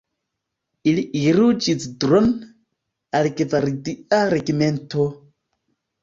Ili 0.91 1.01
iru 1.23 1.43
Ĵizdro'n, 1.65 2.31
al 3.19 3.29
gvardia 3.41 4.23
regimento. 4.35 5.05